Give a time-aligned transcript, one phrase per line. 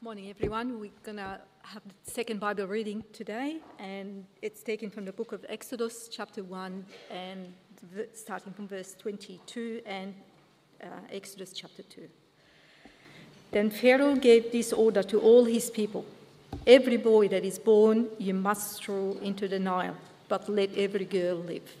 [0.00, 0.78] Morning, everyone.
[0.78, 5.32] We're going to have the second Bible reading today, and it's taken from the book
[5.32, 7.52] of Exodus, chapter 1, and
[8.14, 10.14] starting from verse 22, and
[10.84, 12.08] uh, Exodus chapter 2.
[13.50, 16.04] Then Pharaoh gave this order to all his people
[16.64, 19.96] Every boy that is born you must throw into the Nile,
[20.28, 21.74] but let every girl live.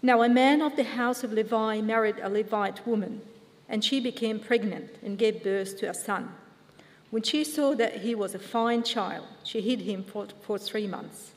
[0.00, 3.20] Now, a man of the house of Levi married a Levite woman,
[3.68, 6.32] and she became pregnant and gave birth to a son.
[7.10, 10.86] When she saw that he was a fine child, she hid him for, for three
[10.86, 11.32] months.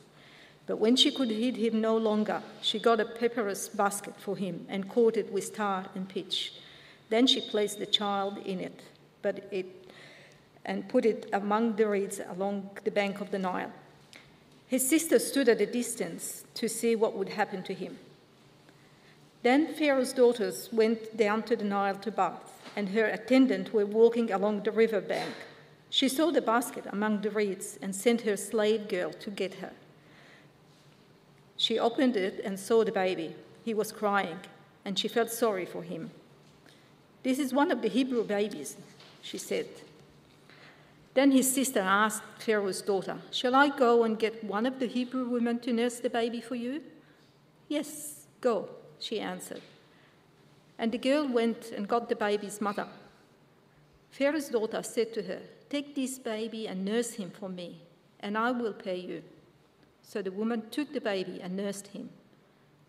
[0.66, 4.66] But when she could hid him no longer, she got a papyrus basket for him
[4.68, 6.54] and coated with tar and pitch.
[7.08, 8.80] Then she placed the child in it,
[9.22, 9.66] but it
[10.64, 13.72] and put it among the reeds along the bank of the Nile.
[14.66, 17.98] His sister stood at a distance to see what would happen to him.
[19.42, 24.30] Then Pharaoh's daughters went down to the Nile to bath, and her attendant were walking
[24.30, 25.34] along the river bank.
[25.90, 29.72] She saw the basket among the reeds and sent her slave girl to get her.
[31.56, 33.34] She opened it and saw the baby.
[33.64, 34.38] He was crying,
[34.84, 36.12] and she felt sorry for him.
[37.24, 38.76] This is one of the Hebrew babies,
[39.20, 39.66] she said.
[41.12, 45.28] Then his sister asked Pharaoh's daughter, Shall I go and get one of the Hebrew
[45.28, 46.82] women to nurse the baby for you?
[47.68, 48.68] Yes, go,
[49.00, 49.60] she answered.
[50.78, 52.86] And the girl went and got the baby's mother.
[54.10, 57.80] Pharaoh's daughter said to her, Take this baby and nurse him for me,
[58.18, 59.22] and I will pay you.
[60.02, 62.10] So the woman took the baby and nursed him.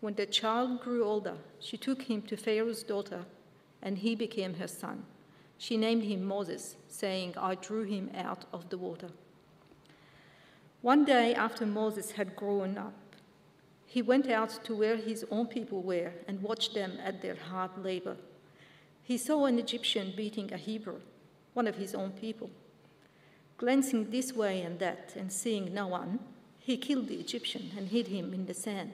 [0.00, 3.24] When the child grew older, she took him to Pharaoh's daughter,
[3.80, 5.04] and he became her son.
[5.58, 9.10] She named him Moses, saying, I drew him out of the water.
[10.80, 12.94] One day after Moses had grown up,
[13.86, 17.70] he went out to where his own people were and watched them at their hard
[17.78, 18.16] labor.
[19.04, 20.98] He saw an Egyptian beating a Hebrew,
[21.54, 22.50] one of his own people.
[23.62, 26.18] Glancing this way and that and seeing no one,
[26.58, 28.90] he killed the Egyptian and hid him in the sand.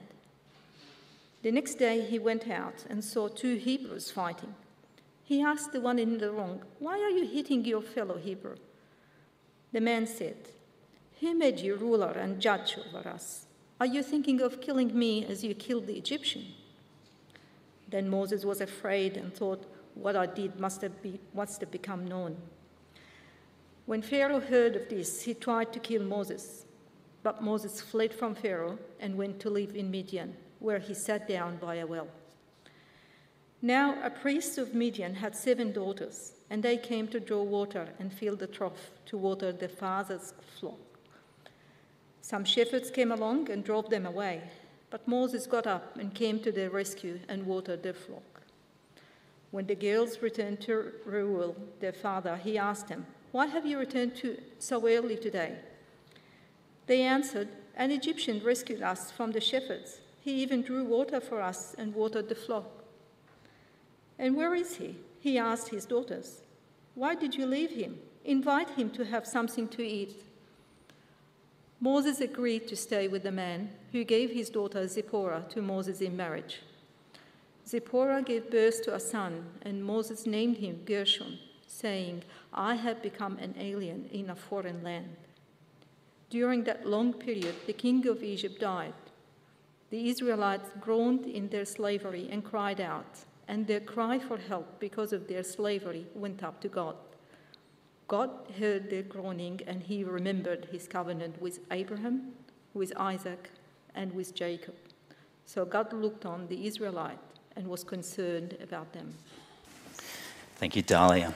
[1.41, 4.53] The next day he went out and saw two Hebrews fighting.
[5.23, 8.57] He asked the one in the wrong, Why are you hitting your fellow Hebrew?
[9.71, 10.37] The man said,
[11.19, 13.47] Who made you ruler and judge over us?
[13.79, 16.45] Are you thinking of killing me as you killed the Egyptian?
[17.89, 19.65] Then Moses was afraid and thought,
[19.95, 22.37] What I did must have, be, must have become known.
[23.89, 26.63] When Pharaoh heard of this, he tried to kill Moses.
[27.23, 31.57] But Moses fled from Pharaoh and went to live in Midian, where he sat down
[31.57, 32.07] by a well.
[33.63, 38.13] Now a priest of Midian had seven daughters, and they came to draw water and
[38.13, 40.99] fill the trough to water their father's flock.
[42.21, 44.43] Some shepherds came along and drove them away,
[44.91, 48.41] but Moses got up and came to their rescue and watered their flock.
[49.49, 54.15] When the girls returned to Reuel, their father, he asked them, Why have you returned
[54.17, 55.55] to so early today?
[56.87, 59.99] They answered, An Egyptian rescued us from the shepherds.
[60.21, 62.83] He even drew water for us and watered the flock.
[64.17, 64.95] And where is he?
[65.19, 66.41] He asked his daughters.
[66.95, 67.99] Why did you leave him?
[68.25, 70.23] Invite him to have something to eat.
[71.79, 76.17] Moses agreed to stay with the man who gave his daughter Zipporah to Moses in
[76.17, 76.61] marriage.
[77.65, 82.23] Zipporah gave birth to a son, and Moses named him Gershom, saying,
[82.53, 85.15] I have become an alien in a foreign land.
[86.29, 88.93] During that long period, the king of Egypt died.
[89.89, 95.11] The Israelites groaned in their slavery and cried out and their cry for help because
[95.11, 96.95] of their slavery went up to God.
[98.07, 102.33] God heard their groaning, and he remembered his covenant with Abraham,
[102.73, 103.49] with Isaac,
[103.95, 104.75] and with Jacob.
[105.45, 107.19] So God looked on the Israelite
[107.55, 109.15] and was concerned about them.
[110.57, 111.33] Thank you, Dahlia.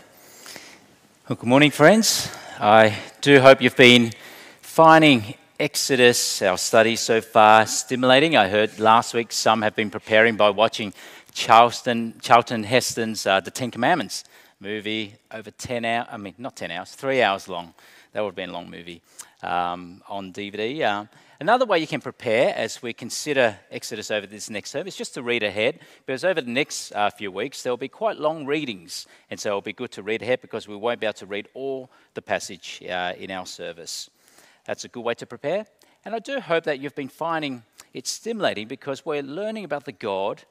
[1.30, 2.30] Well, good morning, friends.
[2.60, 4.12] I do hope you've been
[4.62, 8.36] finding Exodus, our study so far, stimulating.
[8.36, 10.94] I heard last week some have been preparing by watching
[11.32, 14.26] Charlton, Charlton Heston's uh, The Ten Commandments
[14.60, 17.74] movie, over 10 hours, I mean, not 10 hours, three hours long.
[18.12, 19.02] That would have been a long movie
[19.42, 20.82] um, on DVD.
[20.82, 21.06] Uh,
[21.40, 25.14] another way you can prepare as we consider Exodus over this next term is just
[25.14, 28.46] to read ahead, because over the next uh, few weeks there will be quite long
[28.46, 31.26] readings, and so it'll be good to read ahead because we won't be able to
[31.26, 34.10] read all the passage uh, in our service.
[34.66, 35.66] That's a good way to prepare.
[36.06, 37.64] And I do hope that you've been finding
[37.94, 40.44] it stimulating because we're learning about the God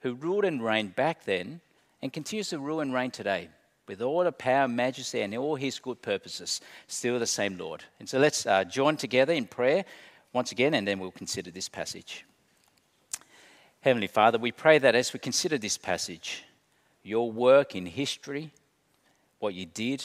[0.00, 1.60] who ruled and reigned back then
[2.02, 3.48] and continues to rule and reign today
[3.86, 7.84] with all the power, majesty, and all his good purposes, still the same Lord.
[8.00, 9.84] And so let's uh, join together in prayer
[10.36, 12.26] once again, and then we'll consider this passage.
[13.80, 16.44] Heavenly Father, we pray that as we consider this passage,
[17.02, 18.50] your work in history,
[19.38, 20.04] what you did,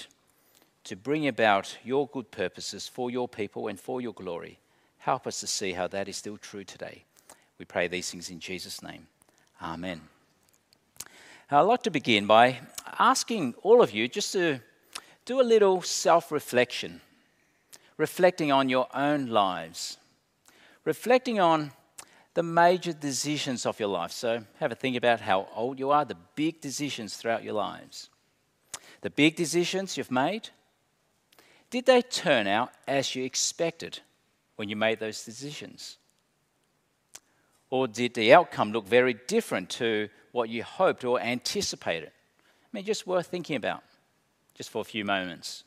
[0.86, 4.58] to bring about your good purposes for your people and for your glory.
[5.00, 7.04] Help us to see how that is still true today.
[7.60, 9.08] We pray these things in Jesus' name.
[9.62, 10.00] Amen.
[11.50, 12.62] I'd like to begin by
[12.98, 14.62] asking all of you just to
[15.26, 17.02] do a little self reflection,
[17.98, 19.98] reflecting on your own lives,
[20.86, 21.72] reflecting on
[22.34, 24.12] the major decisions of your life.
[24.12, 28.10] So, have a think about how old you are, the big decisions throughout your lives.
[29.02, 30.50] The big decisions you've made,
[31.70, 34.00] did they turn out as you expected
[34.56, 35.98] when you made those decisions?
[37.70, 42.12] Or did the outcome look very different to what you hoped or anticipated?
[42.12, 43.84] I mean, just worth thinking about,
[44.54, 45.64] just for a few moments.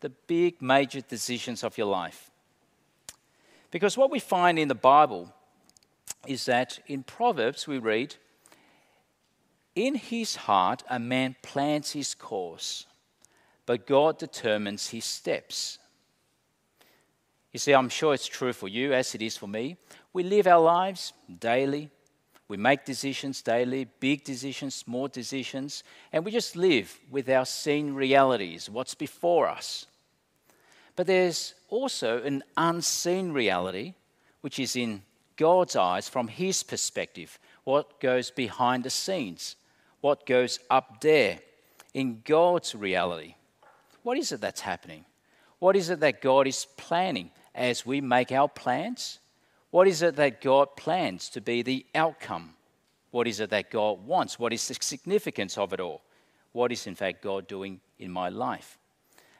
[0.00, 2.30] The big, major decisions of your life.
[3.74, 5.34] Because what we find in the Bible
[6.28, 8.14] is that in Proverbs we read,
[9.74, 12.86] In his heart a man plans his course,
[13.66, 15.80] but God determines his steps.
[17.52, 19.76] You see, I'm sure it's true for you as it is for me.
[20.12, 21.90] We live our lives daily.
[22.46, 25.82] We make decisions daily, big decisions, small decisions,
[26.12, 29.86] and we just live with our seen realities, what's before us.
[30.96, 33.94] But there's also an unseen reality,
[34.40, 35.02] which is in
[35.36, 39.56] God's eyes from His perspective, what goes behind the scenes,
[40.00, 41.40] what goes up there
[41.92, 43.34] in God's reality.
[44.02, 45.04] What is it that's happening?
[45.58, 49.18] What is it that God is planning as we make our plans?
[49.70, 52.50] What is it that God plans to be the outcome?
[53.10, 54.38] What is it that God wants?
[54.38, 56.02] What is the significance of it all?
[56.52, 58.78] What is, in fact, God doing in my life?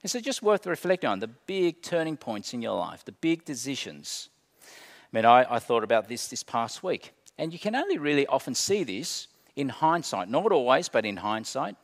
[0.04, 3.46] And so, just worth reflecting on the big turning points in your life, the big
[3.46, 4.28] decisions.
[4.62, 4.66] I
[5.12, 8.54] mean, I, I thought about this this past week, and you can only really often
[8.54, 11.76] see this in hindsight, not always, but in hindsight.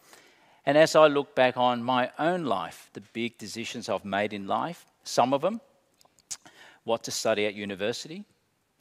[0.66, 4.46] And as I look back on my own life, the big decisions I've made in
[4.46, 5.58] life, some of them,
[6.84, 8.26] what to study at university,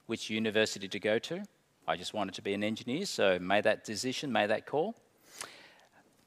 [0.07, 1.45] which university to go to.
[1.87, 4.95] I just wanted to be an engineer, so made that decision, made that call.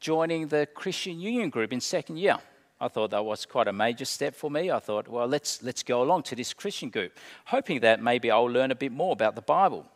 [0.00, 2.38] Joining the Christian Union group in second year.
[2.82, 4.70] I thought that was quite a major step for me.
[4.70, 8.44] I thought, well, let's, let's go along to this Christian group, hoping that maybe I'll
[8.44, 9.86] learn a bit more about the Bible.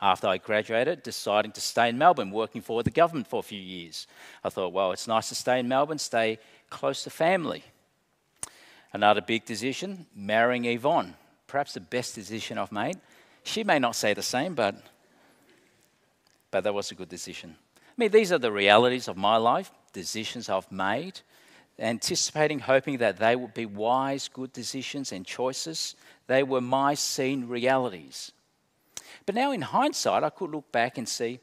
[0.00, 3.60] After I graduated, deciding to stay in Melbourne, working for the government for a few
[3.60, 4.06] years.
[4.44, 6.38] I thought, well, it's nice to stay in Melbourne, stay
[6.70, 7.64] close to family.
[8.92, 11.14] Another big decision marrying Yvonne
[11.50, 12.96] perhaps the best decision I've made.
[13.42, 14.76] She may not say the same, but,
[16.52, 17.56] but that was a good decision.
[17.76, 21.20] I mean, these are the realities of my life, decisions I've made,
[21.80, 25.96] anticipating, hoping that they would be wise, good decisions and choices.
[26.26, 28.32] They were my seen realities.
[29.26, 31.40] But now, in hindsight, I could look back and see,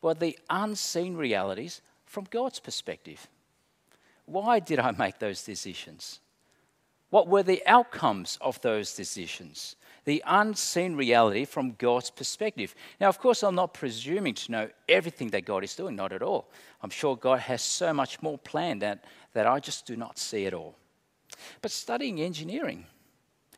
[0.00, 3.28] well, the unseen realities from God's perspective.
[4.26, 6.20] Why did I make those decisions?
[7.10, 9.76] What were the outcomes of those decisions?
[10.04, 12.74] The unseen reality from God's perspective.
[13.00, 16.22] Now, of course, I'm not presuming to know everything that God is doing, not at
[16.22, 16.48] all.
[16.82, 20.46] I'm sure God has so much more planned that, that I just do not see
[20.46, 20.76] at all.
[21.60, 22.86] But studying engineering,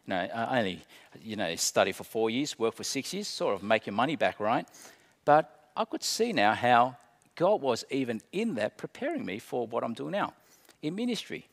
[0.06, 0.84] you know, I only
[1.20, 4.16] you know, study for four years, work for six years, sort of make your money
[4.16, 4.66] back, right?
[5.24, 6.96] But I could see now how
[7.34, 10.34] God was even in that preparing me for what I'm doing now
[10.82, 11.48] in ministry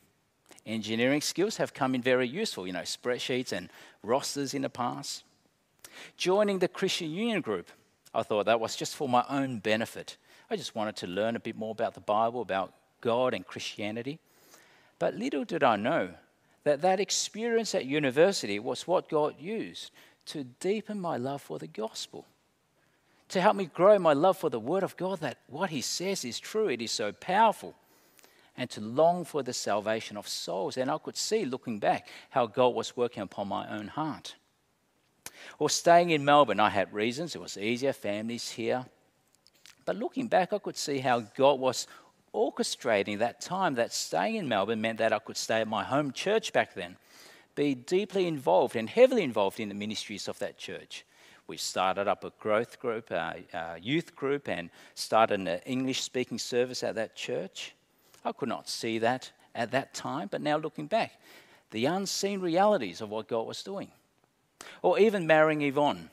[0.66, 3.70] engineering skills have come in very useful, you know, spreadsheets and
[4.04, 5.24] rosters in the past.
[6.18, 7.70] Joining the Christian Union group,
[8.14, 10.18] I thought that was just for my own benefit.
[10.50, 14.20] I just wanted to learn a bit more about the Bible, about God and Christianity.
[15.00, 16.12] But little did I know
[16.64, 19.92] that that experience at university was what God used
[20.28, 22.26] to deepen my love for the gospel,
[23.30, 26.24] to help me grow my love for the Word of God, that what He says
[26.24, 27.76] is true, it is so powerful
[28.58, 30.78] and to long for the salvation of souls.
[30.78, 34.36] And I could see, looking back, how God was working upon my own heart.
[35.58, 37.34] Or staying in Melbourne, I had reasons.
[37.34, 38.86] It was easier, families here.
[39.86, 41.88] But looking back, I could see how God was
[42.34, 46.12] orchestrating that time that staying in Melbourne meant that I could stay at my home
[46.12, 46.98] church back then,
[47.56, 51.06] be deeply involved and heavily involved in the ministries of that church.
[51.48, 56.40] We started up a growth group, a, a youth group, and started an English speaking
[56.40, 57.76] service at that church.
[58.24, 61.20] I could not see that at that time, but now looking back,
[61.72, 63.90] the unseen realities of what God was doing.
[64.82, 66.10] Or even marrying Yvonne.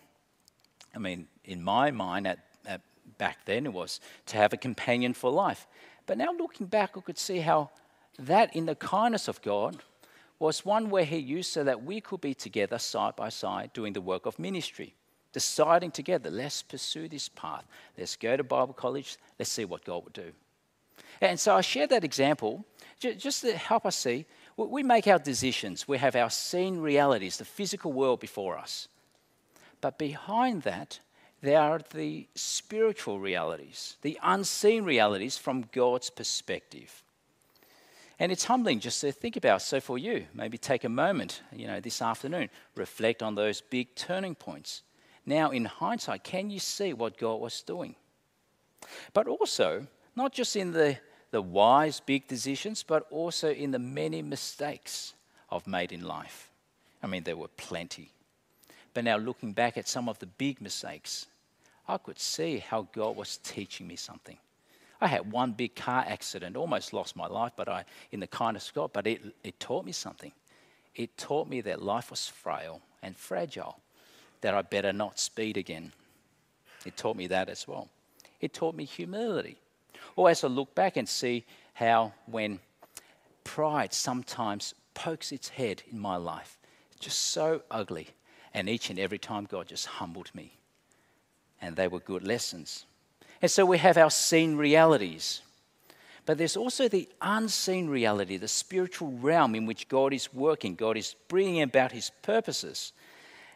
[0.95, 2.81] I mean, in my mind, at, at
[3.19, 5.67] back then, it was to have a companion for life.
[6.09, 7.71] But now looking back, I could see how
[8.19, 9.77] that, in the kindness of God,
[10.39, 13.93] was one where He used so that we could be together side by side doing
[13.93, 14.95] the work of ministry,
[15.33, 20.05] deciding together, let's pursue this path, let's go to Bible college, let's see what God
[20.05, 20.33] would do.
[21.21, 22.65] And so I share that example
[22.99, 24.25] just to help us see
[24.57, 28.89] we make our decisions, we have our seen realities, the physical world before us.
[29.83, 31.01] But behind that,
[31.41, 37.03] there are the spiritual realities, the unseen realities from God's perspective.
[38.19, 39.63] And it's humbling just to think about.
[39.63, 43.95] So for you, maybe take a moment, you know, this afternoon, reflect on those big
[43.95, 44.83] turning points.
[45.25, 47.95] Now, in hindsight, can you see what God was doing?
[49.13, 50.99] But also, not just in the,
[51.31, 55.15] the wise big decisions, but also in the many mistakes
[55.51, 56.51] I've made in life.
[57.03, 58.11] I mean, there were plenty.
[58.95, 61.27] But now, looking back at some of the big mistakes,
[61.87, 64.37] I could see how God was teaching me something.
[65.01, 68.69] I had one big car accident, almost lost my life, but I, in the kindness
[68.69, 70.33] of God, but it, it taught me something.
[70.95, 73.79] It taught me that life was frail and fragile,
[74.41, 75.93] that I better not speed again.
[76.85, 77.89] It taught me that as well.
[78.41, 79.59] It taught me humility.
[80.17, 82.59] Or as I look back and see how when
[83.45, 86.59] pride sometimes pokes its head in my life,
[86.99, 88.09] just so ugly.
[88.55, 90.59] And each and every time God just humbled me.
[91.61, 92.87] And they were good lessons.
[93.43, 95.43] And so we have our seen realities.
[96.27, 100.97] But there's also the unseen reality, the spiritual realm in which God is working, God
[100.97, 102.93] is bringing about his purposes.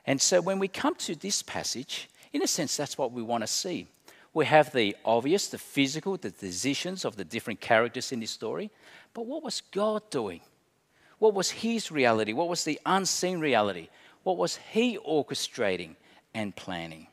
[0.06, 3.42] And so when we come to this passage, in a sense, that's what we want
[3.42, 3.88] to see.
[4.34, 8.70] We have the obvious, the physical, the decisions of the different characters in this story.
[9.12, 10.40] But what was God doing?
[11.18, 12.32] What was his reality?
[12.32, 13.88] What was the unseen reality?
[14.22, 15.96] What was he orchestrating
[16.34, 17.08] and planning?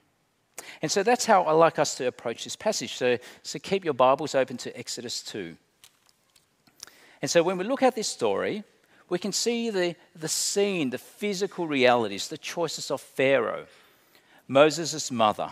[0.81, 2.95] And so that's how I like us to approach this passage.
[2.95, 5.55] So, so keep your Bibles open to Exodus 2.
[7.21, 8.63] And so when we look at this story,
[9.09, 13.65] we can see the, the seen, the physical realities, the choices of Pharaoh,
[14.47, 15.49] Moses' mother,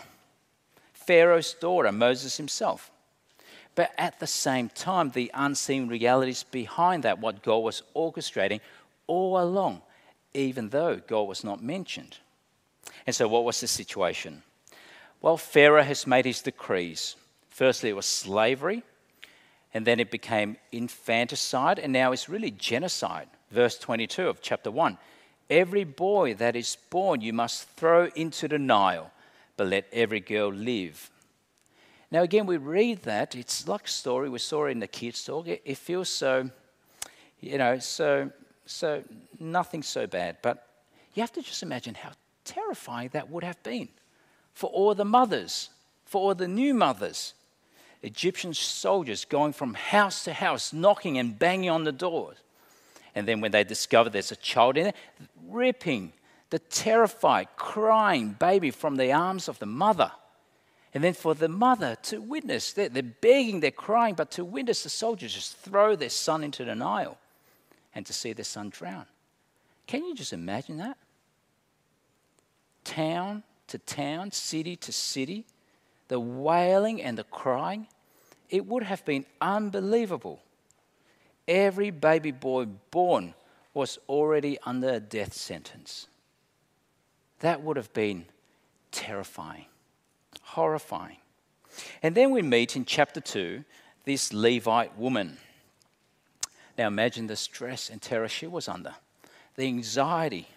[0.93, 2.91] Pharaoh's daughter, Moses himself.
[3.75, 8.59] But at the same time, the unseen realities behind that, what God was orchestrating
[9.07, 9.81] all along,
[10.37, 12.17] even though God was not mentioned.
[13.05, 14.43] And so, what was the situation?
[15.21, 17.15] Well, Pharaoh has made his decrees.
[17.49, 18.83] Firstly, it was slavery,
[19.73, 23.27] and then it became infanticide, and now it's really genocide.
[23.49, 24.97] Verse 22 of chapter 1
[25.49, 29.11] Every boy that is born you must throw into the Nile,
[29.55, 31.09] but let every girl live.
[32.11, 33.35] Now, again, we read that.
[33.35, 35.47] It's like a story we saw in the kids' talk.
[35.47, 36.49] It, it feels so,
[37.41, 38.31] you know, so,
[38.67, 39.03] so
[39.39, 40.37] nothing so bad.
[40.41, 40.67] But
[41.13, 42.11] you have to just imagine how
[42.45, 43.89] terrifying that would have been
[44.53, 45.69] for all the mothers,
[46.05, 47.33] for all the new mothers.
[48.03, 52.37] Egyptian soldiers going from house to house, knocking and banging on the doors.
[53.15, 54.93] And then when they discover there's a child in there,
[55.47, 56.13] ripping
[56.49, 60.11] the terrified, crying baby from the arms of the mother.
[60.93, 64.83] And then for the mother to witness, they're, they're begging, they're crying, but to witness
[64.83, 67.17] the soldiers just throw their son into the Nile
[67.97, 69.07] and to see their son drown.
[69.87, 70.97] Can you just imagine that?
[72.83, 75.45] Town to town, city to city,
[76.07, 77.87] the wailing and the crying,
[78.51, 80.43] it would have been unbelievable.
[81.47, 83.33] Every baby boy born
[83.73, 86.07] was already under a death sentence.
[87.39, 88.25] That would have been
[88.91, 89.65] terrifying,
[90.43, 91.17] horrifying.
[92.03, 93.63] And then we meet in chapter 2
[94.05, 95.39] this Levite woman.
[96.77, 98.95] Now imagine the stress and terror she was under,
[99.55, 100.47] the anxiety,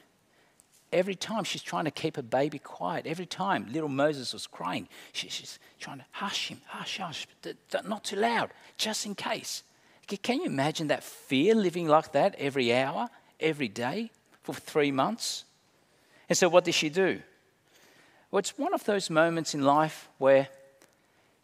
[0.92, 3.06] Every time she's trying to keep her baby quiet.
[3.06, 7.28] Every time little Moses was crying, she, she's trying to hush him, hush, hush,
[7.86, 9.62] not too loud, just in case.
[10.22, 13.08] Can you imagine that fear living like that every hour,
[13.38, 14.10] every day
[14.42, 15.44] for three months?
[16.28, 17.20] And so, what did she do?
[18.32, 20.48] Well, it's one of those moments in life where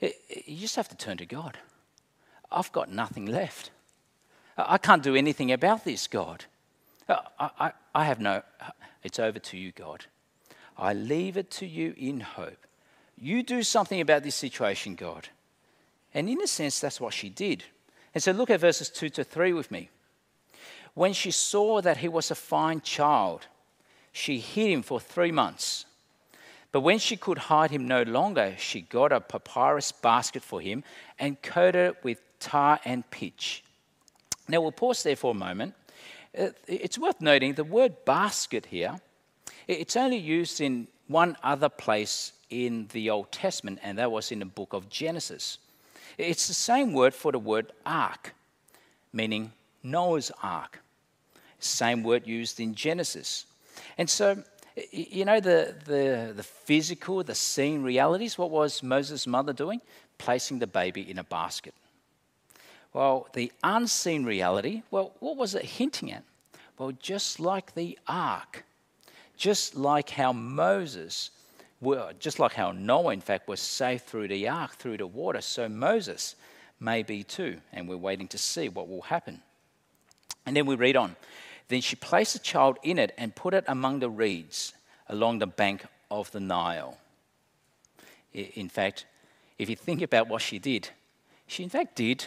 [0.01, 1.57] it, it, you just have to turn to God.
[2.51, 3.71] I've got nothing left.
[4.57, 6.45] I can't do anything about this, God.
[7.09, 8.43] Uh, I, I, I have no,
[9.03, 10.07] it's over to you, God.
[10.79, 12.67] I leave it to you in hope.
[13.19, 15.29] You do something about this situation, God.
[16.13, 17.65] And in a sense, that's what she did.
[18.15, 19.91] And so look at verses 2 to 3 with me.
[20.95, 23.47] When she saw that he was a fine child,
[24.13, 25.85] she hid him for three months.
[26.73, 30.85] But when she could hide him no longer, she got a papyrus basket for him
[31.19, 33.63] and coated it with tar and pitch.
[34.49, 35.75] Now we'll pause there for a moment
[36.39, 39.01] uh, it's worth noting the word basket here,
[39.67, 44.41] it's only used in one other place in the Old Testament, and that was in
[44.41, 45.59] the book of Genesis.
[46.19, 48.35] It's the same word for the word ark,
[49.13, 50.81] meaning Noah's ark.
[51.59, 53.47] Same word used in Genesis.
[53.99, 54.43] And so,
[54.91, 59.81] you know, the, the, the physical, the seen realities, what was Moses' mother doing?
[60.19, 61.75] Placing the baby in a basket.
[62.93, 66.25] Well, the unseen reality, well, what was it hinting at?
[66.79, 68.65] Well, just like the ark,
[69.37, 71.31] just like how Moses,
[71.81, 75.41] well, just like how Noah, in fact, was saved through the ark, through the water,
[75.41, 76.37] so Moses
[76.81, 77.59] may be too.
[77.73, 79.43] And we're waiting to see what will happen.
[80.45, 81.17] And then we read on.
[81.69, 84.73] Then she placed the child in it and put it among the reeds
[85.09, 86.99] along the bank of the Nile.
[88.33, 89.07] In fact,
[89.59, 90.91] if you think about what she did,
[91.47, 92.27] she in fact did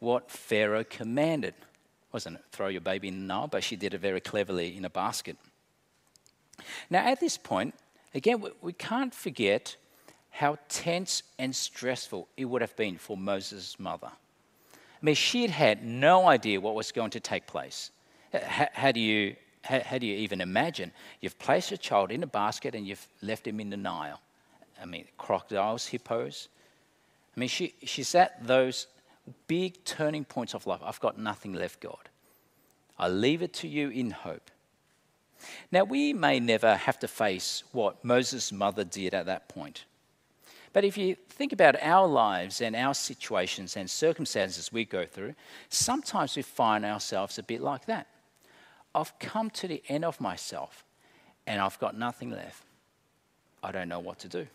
[0.00, 1.54] what Pharaoh commanded.
[2.12, 2.42] Wasn't it?
[2.50, 5.36] Throw your baby in the Nile, but she did it very cleverly in a basket.
[6.90, 7.74] Now, at this point,
[8.14, 9.76] again, we can't forget
[10.30, 14.10] how tense and stressful it would have been for Moses' mother.
[14.10, 17.90] I mean, she had had no idea what was going to take place.
[18.32, 20.92] How, how do you, how, how, do you even imagine?
[21.20, 24.20] You've placed a child in a basket and you've left him in the Nile.
[24.80, 26.48] I mean, crocodiles, hippos.
[27.36, 28.86] I mean, she, she's at those
[29.46, 30.80] big turning points of life.
[30.84, 32.08] I've got nothing left, God.
[32.98, 34.50] I leave it to you in hope.
[35.72, 39.84] Now, we may never have to face what Moses' mother did at that point.
[40.72, 45.34] But if you think about our lives and our situations and circumstances we go through,
[45.68, 48.06] sometimes we find ourselves a bit like that.
[48.94, 50.84] I've come to the end of myself
[51.46, 52.62] and I've got nothing left.
[53.62, 54.46] I don't know what to do.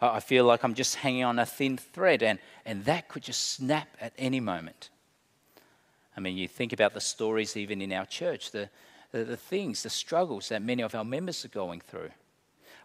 [0.00, 3.50] I feel like I'm just hanging on a thin thread, and, and that could just
[3.50, 4.88] snap at any moment.
[6.16, 8.70] I mean, you think about the stories even in our church, the,
[9.12, 12.10] the, the things, the struggles that many of our members are going through.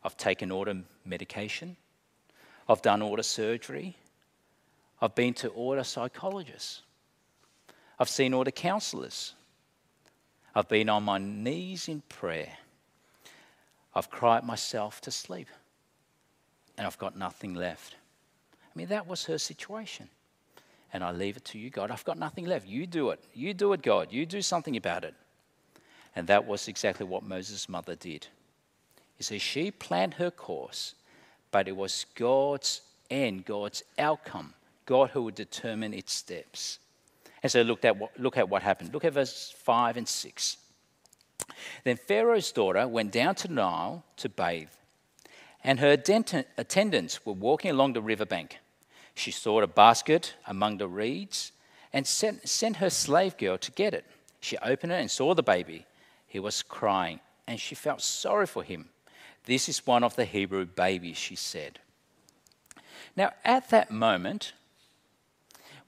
[0.03, 1.77] I've taken order medication,
[2.67, 3.95] I've done order surgery,
[5.01, 6.81] I've been to order psychologists,
[7.97, 9.33] I've seen order counselors,
[10.53, 12.57] I've been on my knees in prayer,
[13.95, 15.47] I've cried myself to sleep
[16.77, 17.95] and I've got nothing left.
[18.63, 20.09] I mean, that was her situation.
[20.93, 21.91] And I leave it to you, God.
[21.91, 22.67] I've got nothing left.
[22.67, 23.23] You do it.
[23.33, 24.11] You do it, God.
[24.11, 25.13] You do something about it.
[26.15, 28.27] And that was exactly what Moses' mother did.
[29.17, 30.95] You see, she planned her course,
[31.51, 34.53] but it was God's end, God's outcome,
[34.85, 36.79] God who would determine its steps.
[37.43, 38.93] And so look at what, look at what happened.
[38.93, 40.57] Look at verse 5 and 6.
[41.83, 44.69] Then Pharaoh's daughter went down to Nile to bathe
[45.65, 45.97] and her
[46.57, 48.59] attendants were walking along the riverbank.
[49.15, 51.53] She saw a basket among the reeds
[51.91, 54.05] and sent, sent her slave girl to get it.
[54.39, 55.87] She opened it and saw the baby.
[56.27, 58.89] He was crying, and she felt sorry for him.
[59.45, 61.79] This is one of the Hebrew babies, she said.
[63.15, 64.53] Now, at that moment,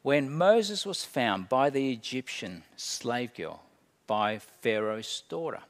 [0.02, 3.62] when Moses was found by the Egyptian slave girl,
[4.08, 5.62] by Pharaoh's daughter,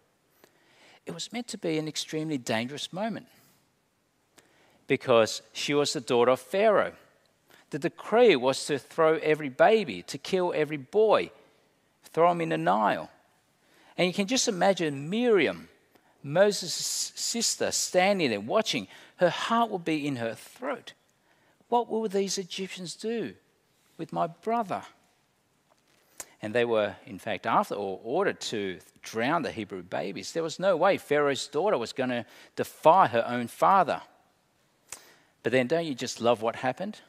[1.05, 3.27] it was meant to be an extremely dangerous moment
[4.87, 6.93] because she was the daughter of Pharaoh.
[7.69, 11.31] The decree was to throw every baby, to kill every boy,
[12.05, 13.09] throw them in the Nile.
[13.97, 15.67] And you can just imagine Miriam,
[16.23, 18.87] Moses' sister, standing there watching.
[19.17, 20.93] Her heart would be in her throat.
[21.67, 23.33] What will these Egyptians do
[23.97, 24.83] with my brother?
[26.41, 30.31] And they were, in fact, after or ordered to drown the Hebrew babies.
[30.31, 34.01] There was no way Pharaoh's daughter was going to defy her own father.
[35.47, 36.99] But then, don't you just love what happened?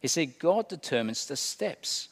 [0.00, 2.08] You see, God determines the steps,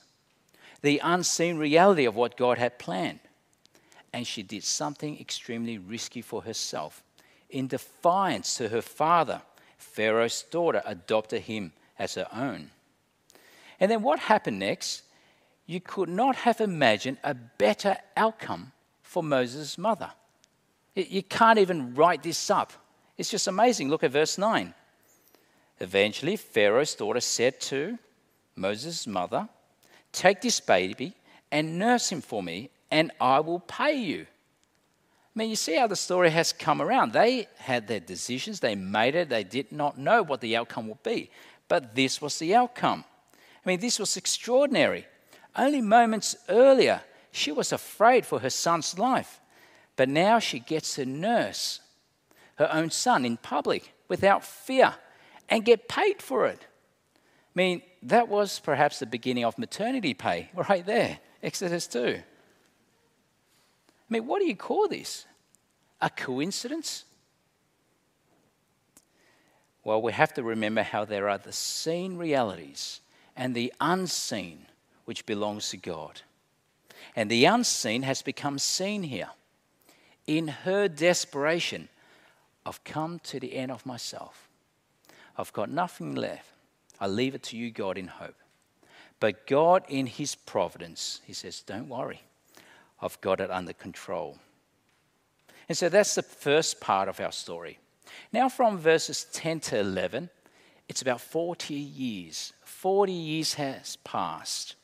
[0.83, 3.21] the unseen reality of what God had planned.
[4.13, 7.03] And she did something extremely risky for herself.
[7.49, 9.41] In defiance to her father,
[9.79, 12.71] Pharaoh's daughter adopted him as her own.
[13.81, 15.05] And then what happened next?
[15.65, 20.11] You could not have imagined a better outcome for Moses' mother.
[20.95, 22.75] You can't even write this up.
[23.17, 23.89] It's just amazing.
[23.89, 24.75] Look at verse 9.
[25.81, 27.99] Eventually, Pharaoh's daughter said to
[28.57, 29.49] Moses' mother,
[30.13, 31.15] Take this baby
[31.53, 34.23] and nurse him for me, and I will pay you.
[34.23, 37.13] I mean, you see how the story has come around.
[37.13, 41.03] They had their decisions, they made it, they did not know what the outcome would
[41.03, 41.31] be.
[41.69, 43.05] But this was the outcome.
[43.65, 45.07] I mean, this was extraordinary.
[45.55, 49.41] Only moments earlier, she was afraid for her son's life.
[49.95, 51.81] But now she gets to nurse
[52.57, 54.95] her own son in public without fear
[55.49, 56.61] and get paid for it.
[56.63, 62.19] I mean, that was perhaps the beginning of maternity pay right there, Exodus 2.
[62.19, 62.23] I
[64.09, 65.27] mean, what do you call this?
[66.01, 67.05] A coincidence?
[69.85, 73.01] Well, we have to remember how there are the seen realities
[73.37, 74.67] and the unseen
[75.05, 76.21] which belongs to God.
[77.17, 79.31] And the unseen has become seen here.
[80.27, 81.89] In her desperation,
[82.67, 84.48] I've come to the end of myself.
[85.39, 86.51] I've got nothing left.
[87.01, 88.35] I leave it to you, God, in hope.
[89.21, 92.23] But God, in His providence, He says, Don't worry,
[93.01, 94.39] I've got it under control.
[95.69, 97.79] And so that's the first part of our story.
[98.33, 100.31] Now, from verses 10 to 11,
[100.89, 102.53] it's about 40 years.
[102.65, 104.77] 40 years has passed.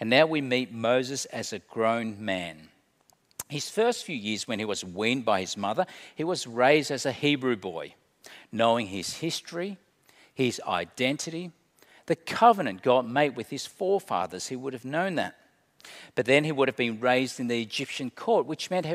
[0.00, 2.68] And now we meet Moses as a grown man.
[3.48, 7.04] His first few years, when he was weaned by his mother, he was raised as
[7.04, 7.94] a Hebrew boy,
[8.50, 9.76] knowing his history,
[10.44, 11.52] his identity,
[12.06, 14.48] the covenant God made with his forefathers.
[14.48, 15.36] He would have known that.
[16.14, 18.86] But then he would have been raised in the Egyptian court, which meant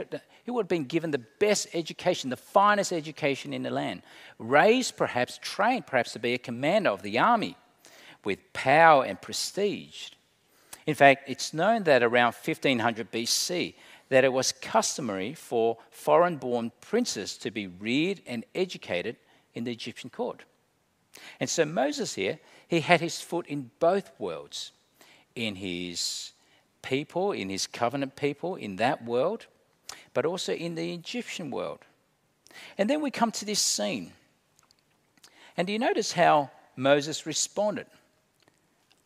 [0.43, 4.01] he would have been given the best education, the finest education in the land.
[4.37, 7.55] Raised, perhaps trained, perhaps to be a commander of the army
[8.23, 10.09] with power and prestige.
[10.85, 13.75] In fact, it's known that around 1500 BC,
[14.09, 19.15] that it was customary for foreign born princes to be reared and educated
[19.53, 20.43] in the Egyptian court.
[21.39, 24.71] And so Moses here, he had his foot in both worlds
[25.35, 26.31] in his
[26.81, 29.47] people, in his covenant people, in that world,
[30.13, 31.79] but also in the Egyptian world.
[32.77, 34.13] And then we come to this scene.
[35.57, 37.87] And do you notice how Moses responded?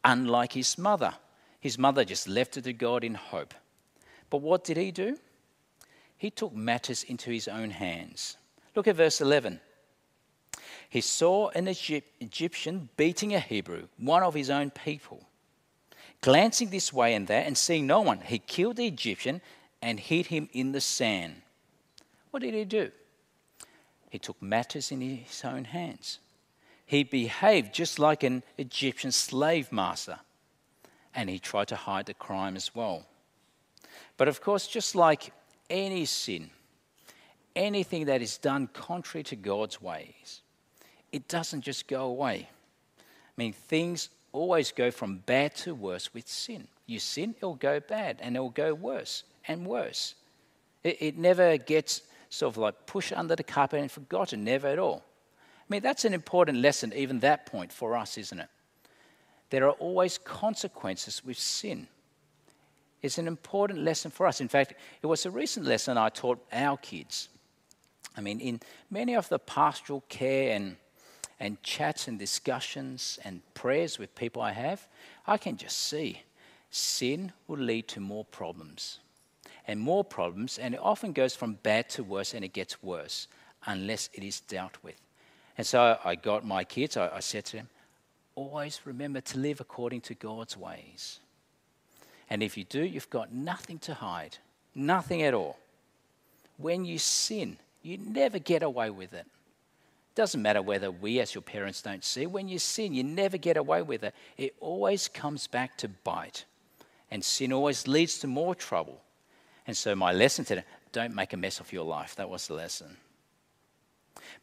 [0.04, 1.14] Unlike his mother,
[1.60, 3.54] his mother just left it to God in hope.
[4.30, 5.18] But what did he do?
[6.18, 8.38] He took matters into his own hands.
[8.76, 9.60] Look at verse 11.
[10.90, 15.28] He saw an Egyptian beating a Hebrew, one of his own people.
[16.22, 19.42] Glancing this way and that and seeing no one, he killed the Egyptian
[19.82, 21.44] and hid him in the sand.
[22.32, 22.92] What did he do?
[24.10, 26.20] He took matters in his own hands.
[26.86, 30.20] He behaved just like an Egyptian slave master,
[31.14, 33.06] and he tried to hide the crime as well.
[34.18, 35.32] But of course, just like
[35.70, 36.50] any sin,
[37.56, 40.42] anything that is done contrary to God's ways,
[41.12, 42.50] it doesn't just go away.
[43.00, 43.04] I
[43.38, 46.68] mean, things always go from bad to worse with sin.
[46.86, 50.16] You sin, it'll go bad, and it'll go worse and worse.
[50.84, 54.80] It, it never gets sort of like pushed under the carpet and forgotten, never at
[54.80, 55.04] all.
[55.36, 58.50] I mean, that's an important lesson, even that point for us, isn't it?
[59.50, 61.88] There are always consequences with sin.
[63.02, 64.42] It's an important lesson for us.
[64.42, 67.30] In fact, it was a recent lesson I taught our kids.
[68.18, 68.60] I mean, in
[68.92, 70.76] many of the pastoral care and,
[71.40, 74.88] and chats and discussions and prayers with people I have,
[75.26, 76.24] I can just see
[76.70, 79.00] sin will lead to more problems
[79.70, 83.28] and more problems, and it often goes from bad to worse, and it gets worse
[83.68, 85.00] unless it is dealt with.
[85.60, 87.70] And so I got my kids, I, I said to them,
[88.34, 91.20] always remember to live according to God's ways.
[92.32, 94.38] And if you do, you've got nothing to hide,
[94.74, 95.60] nothing at all.
[96.58, 99.28] When you sin, you never get away with it.
[100.20, 102.26] Doesn't matter whether we, as your parents, don't see.
[102.26, 104.14] When you sin, you never get away with it.
[104.38, 106.44] It always comes back to bite.
[107.10, 109.00] And sin always leads to more trouble.
[109.66, 112.18] And so, my lesson today don't make a mess of your life.
[112.18, 112.98] That was the lesson.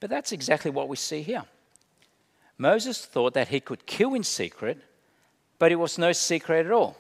[0.01, 1.45] But that's exactly what we see here.
[2.57, 4.79] Moses thought that he could kill in secret,
[5.59, 6.97] but it was no secret at all.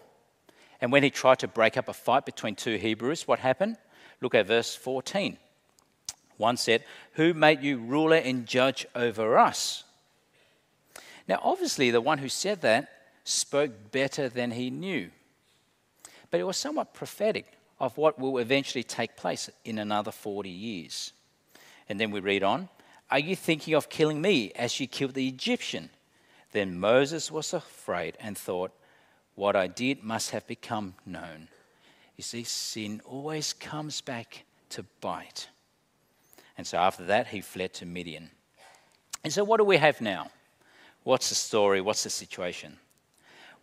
[0.82, 3.78] And when he tried to break up a fight between two Hebrews, what happened?
[4.20, 5.38] Look at verse 14.
[6.36, 9.84] One said, Who made you ruler and judge over us?
[11.28, 12.88] Now, obviously, the one who said that
[13.24, 15.10] spoke better than he knew.
[16.30, 17.46] But it was somewhat prophetic
[17.80, 21.12] of what will eventually take place in another 40 years.
[21.88, 22.68] And then we read on
[23.10, 25.90] Are you thinking of killing me as you killed the Egyptian?
[26.52, 28.72] Then Moses was afraid and thought,
[29.36, 31.48] what I did must have become known.
[32.16, 35.48] You see, sin always comes back to bite.
[36.58, 38.30] And so after that, he fled to Midian.
[39.24, 40.30] And so, what do we have now?
[41.04, 41.80] What's the story?
[41.80, 42.76] What's the situation?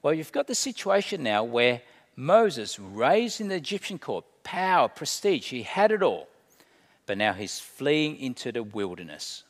[0.02, 1.82] Well, you've got the situation now where
[2.16, 6.28] Moses, raised in the Egyptian court, power, prestige, he had it all.
[7.06, 9.44] But now he's fleeing into the wilderness.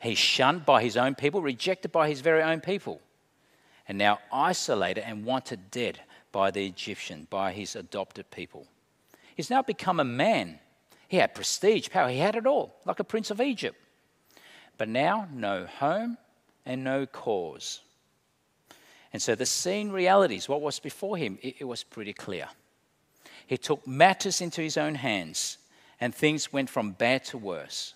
[0.00, 3.00] He's shunned by his own people, rejected by his very own people
[3.88, 8.66] and now isolated and wanted dead by the Egyptian, by his adopted people.
[9.34, 10.58] He's now become a man.
[11.08, 13.76] He had prestige, power, he had it all, like a prince of Egypt.
[14.76, 16.18] But now, no home
[16.64, 17.80] and no cause.
[19.12, 22.48] And so the seen realities, what was before him, it, it was pretty clear.
[23.46, 25.56] He took matters into his own hands,
[25.98, 27.94] and things went from bad to worse.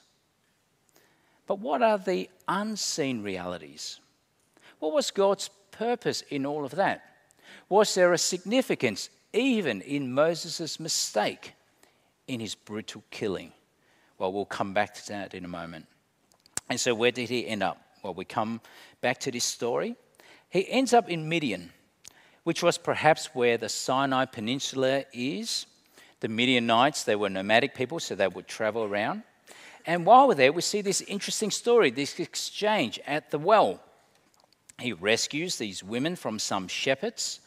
[1.46, 4.00] But what are the unseen realities?
[4.78, 7.02] What was God's purpose in all of that?
[7.68, 11.52] Was there a significance even in Moses' mistake
[12.32, 13.52] in his brutal killing?
[14.18, 15.86] Well, we'll come back to that in a moment.
[16.68, 17.80] And so, where did he end up?
[18.02, 18.60] Well, we come
[19.00, 19.96] back to this story.
[20.48, 21.70] He ends up in Midian,
[22.44, 25.66] which was perhaps where the Sinai Peninsula is.
[26.20, 29.22] The Midianites, they were nomadic people, so they would travel around.
[29.86, 33.80] And while we're there, we see this interesting story, this exchange at the well.
[34.78, 37.40] He rescues these women from some shepherds,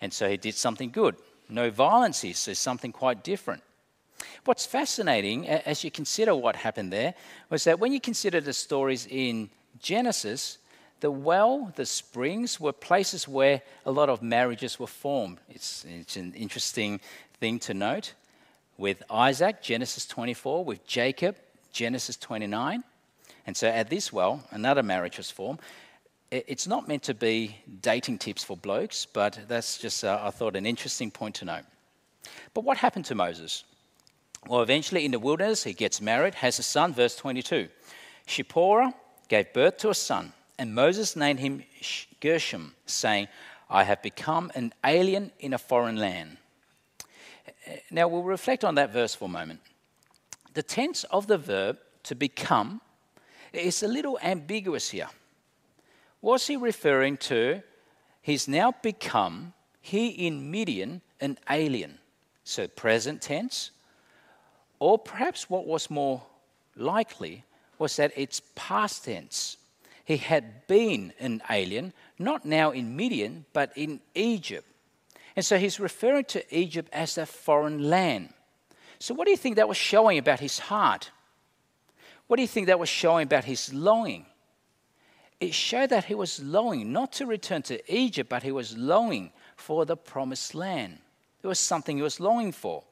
[0.00, 1.16] and so he did something good.
[1.48, 3.62] No violence here, so something quite different.
[4.44, 7.14] What's fascinating, as you consider what happened there,
[7.50, 10.58] was that when you consider the stories in Genesis,
[11.00, 15.38] the well, the springs, were places where a lot of marriages were formed.
[15.50, 17.00] It's, it's an interesting
[17.40, 18.14] thing to note.
[18.78, 21.36] With Isaac, Genesis 24, with Jacob,
[21.72, 22.82] Genesis 29.
[23.46, 25.60] And so at this well, another marriage was formed.
[26.30, 30.56] It's not meant to be dating tips for blokes, but that's just, uh, I thought,
[30.56, 31.64] an interesting point to note.
[32.54, 33.64] But what happened to Moses?
[34.46, 37.68] Well, eventually in the wilderness, he gets married, has a son, verse 22.
[38.28, 38.92] Zipporah
[39.28, 41.64] gave birth to a son, and Moses named him
[42.20, 43.28] Gershom, saying,
[43.70, 46.36] I have become an alien in a foreign land.
[47.90, 49.60] Now, we'll reflect on that verse for a moment.
[50.52, 52.82] The tense of the verb to become
[53.52, 55.08] is a little ambiguous here.
[56.20, 57.62] Was he referring to
[58.20, 61.98] he's now become, he in Midian, an alien?
[62.44, 63.70] So, present tense.
[64.78, 66.22] Or perhaps what was more
[66.76, 67.44] likely
[67.78, 69.56] was that it's past tense.
[70.04, 74.66] He had been an alien, not now in Midian, but in Egypt.
[75.36, 78.32] And so he's referring to Egypt as a foreign land.
[78.98, 81.10] So, what do you think that was showing about his heart?
[82.26, 84.26] What do you think that was showing about his longing?
[85.40, 89.32] It showed that he was longing not to return to Egypt, but he was longing
[89.56, 90.98] for the promised land.
[91.42, 92.84] There was something he was longing for.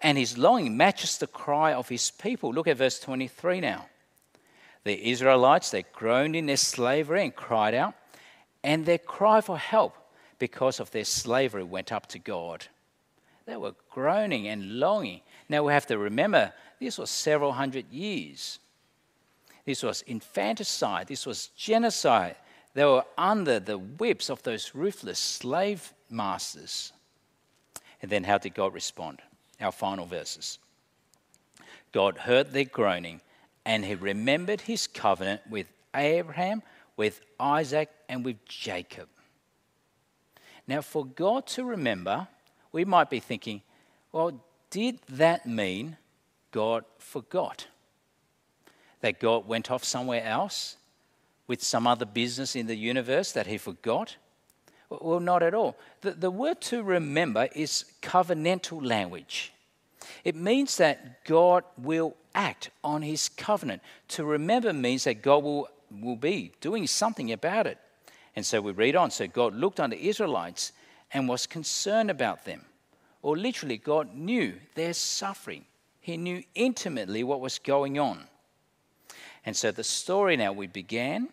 [0.00, 2.52] And his longing matches the cry of his people.
[2.52, 3.86] Look at verse 23 now.
[4.84, 7.94] The Israelites, they groaned in their slavery and cried out,
[8.62, 9.96] and their cry for help
[10.38, 12.66] because of their slavery went up to God.
[13.44, 15.20] They were groaning and longing.
[15.48, 18.58] Now we have to remember this was several hundred years.
[19.64, 22.36] This was infanticide, this was genocide.
[22.74, 26.92] They were under the whips of those ruthless slave masters.
[28.00, 29.20] And then how did God respond?
[29.60, 30.58] Our final verses.
[31.92, 33.20] God heard their groaning
[33.64, 36.62] and he remembered his covenant with Abraham,
[36.96, 39.08] with Isaac, and with Jacob.
[40.66, 42.28] Now, for God to remember,
[42.72, 43.62] we might be thinking,
[44.12, 44.40] well,
[44.70, 45.96] did that mean
[46.50, 47.66] God forgot?
[49.00, 50.76] That God went off somewhere else
[51.46, 54.16] with some other business in the universe that he forgot?
[54.90, 55.76] Well, not at all.
[56.00, 59.52] The, the word to remember is covenantal language.
[60.24, 63.82] It means that God will act on his covenant.
[64.08, 65.68] To remember means that God will,
[66.00, 67.78] will be doing something about it.
[68.34, 69.10] And so we read on.
[69.10, 70.72] So God looked on the Israelites
[71.12, 72.64] and was concerned about them.
[73.22, 75.64] Or literally, God knew their suffering.
[76.00, 78.24] He knew intimately what was going on.
[79.44, 81.28] And so the story now we began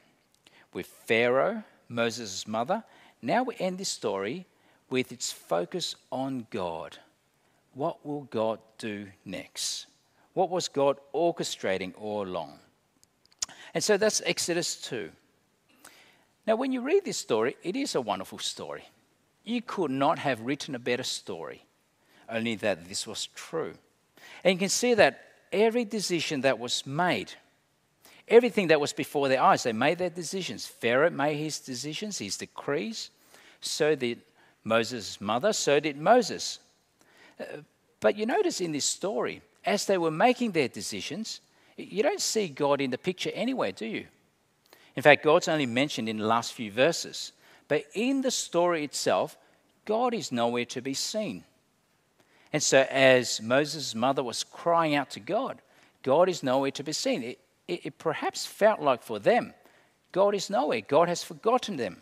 [0.73, 2.83] with Pharaoh, Moses' mother.
[3.25, 4.45] Now we end this story
[4.91, 6.99] with its focus on God.
[7.73, 9.87] What will God do next?
[10.35, 12.59] What was God orchestrating all along?
[13.73, 15.09] And so that's Exodus 2.
[16.45, 18.83] Now, when you read this story, it is a wonderful story.
[19.43, 21.65] You could not have written a better story,
[22.29, 23.73] only that this was true.
[24.43, 25.19] And you can see that
[25.51, 27.31] every decision that was made,
[28.27, 30.67] everything that was before their eyes, they made their decisions.
[30.67, 33.09] Pharaoh made his decisions, his decrees.
[33.65, 34.21] So did
[34.63, 36.59] Moses' mother, so did Moses.
[37.39, 37.43] Uh,
[37.99, 41.41] but you notice in this story, as they were making their decisions,
[41.77, 44.05] you don't see God in the picture anywhere, do you?
[44.95, 47.33] In fact, God's only mentioned in the last few verses.
[47.67, 49.37] But in the story itself,
[49.85, 51.43] God is nowhere to be seen.
[52.53, 55.61] And so, as Moses' mother was crying out to God,
[56.03, 57.23] God is nowhere to be seen.
[57.23, 59.53] It, it, it, perhaps felt like for them,
[60.11, 60.81] God is nowhere.
[60.81, 62.01] God has forgotten them.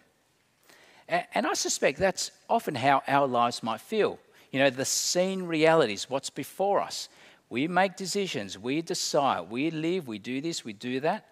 [1.13, 4.17] And, I suspect that's often how our lives might feel.
[4.51, 7.07] You know, the seen realities, what's before us.
[7.49, 11.27] We make decisions, we decide, we live, we do this, we do that.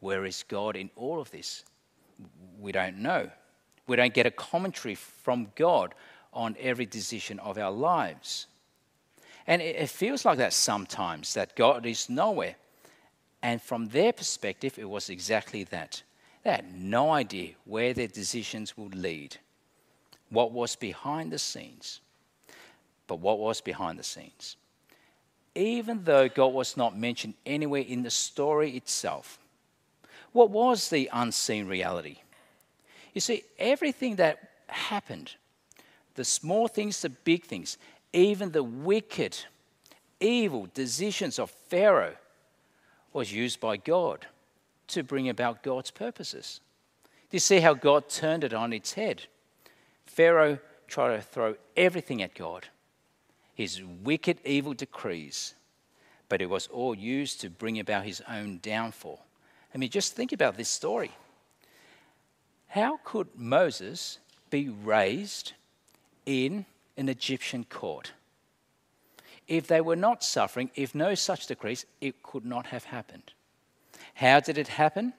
[0.00, 1.64] Where is God in all of this?
[2.58, 3.28] We don't know.
[3.86, 5.94] We don't get a commentary from God
[6.32, 8.46] on every decision of our lives.
[9.46, 12.56] And it feels like that sometimes, that God is nowhere.
[13.42, 16.02] And from their perspective, it was exactly that.
[16.46, 19.36] They had no idea where their decisions would lead,
[20.30, 22.00] what was behind the scenes.
[23.08, 24.54] But what was behind the scenes?
[25.56, 29.40] Even though God was not mentioned anywhere in the story itself,
[30.30, 32.18] what was the unseen reality?
[33.12, 35.34] You see, everything that happened,
[36.14, 37.76] the small things, the big things,
[38.12, 39.36] even the wicked,
[40.20, 42.14] evil decisions of Pharaoh
[43.12, 44.26] was used by God
[44.88, 46.60] to bring about God's purposes.
[47.30, 49.24] Do you see how God turned it on its head?
[50.04, 52.68] Pharaoh tried to throw everything at God,
[53.54, 55.54] his wicked, evil decrees,
[56.28, 59.24] but it was all used to bring about his own downfall.
[59.74, 61.10] I mean, just think about this story.
[62.68, 64.18] How could Moses
[64.50, 65.52] be raised
[66.24, 68.12] in an Egyptian court?
[69.48, 73.32] If they were not suffering, if no such decrees, it could not have happened.
[74.16, 75.12] How did it happen?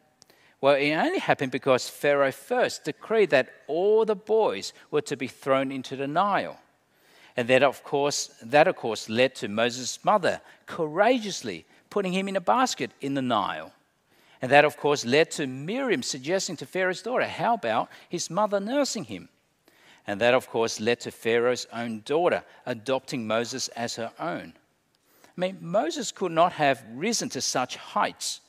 [0.59, 5.27] Well, it only happened because Pharaoh first decreed that all the boys were to be
[5.27, 6.59] thrown into the Nile.
[7.35, 12.35] And that, of course, that of course led to Moses' mother courageously putting him in
[12.35, 13.71] a basket in the Nile.
[14.41, 18.59] And that, of course, led to Miriam suggesting to Pharaoh's daughter, How about his mother
[18.59, 19.29] nursing him?
[20.07, 24.53] And that, of course, led to Pharaoh's own daughter adopting Moses as her own.
[25.25, 28.41] I mean, Moses could not have risen to such heights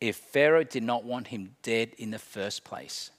[0.00, 3.10] if Pharaoh did not want him dead in the first place.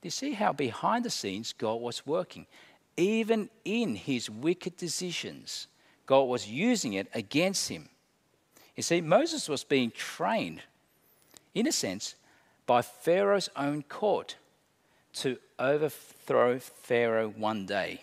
[0.00, 2.46] Do you see how behind the scenes God was working?
[2.96, 5.66] Even in his wicked decisions,
[6.06, 7.88] God was using it against him.
[8.74, 10.62] You see, Moses was being trained,
[11.54, 12.14] in a sense,
[12.66, 14.36] by Pharaoh's own court
[15.14, 18.02] to overthrow Pharaoh one day,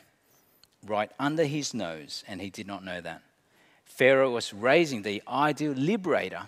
[0.85, 3.21] right under his nose, and he did not know that.
[3.85, 6.47] Pharaoh was raising the ideal liberator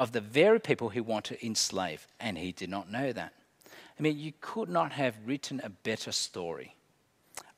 [0.00, 3.34] of the very people he wanted to enslave, and he did not know that.
[3.66, 6.74] I mean, you could not have written a better story,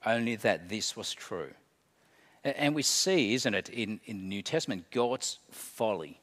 [0.04, 1.52] only that this was true.
[2.42, 6.20] And we see, isn't it, in, in the New Testament, God's folly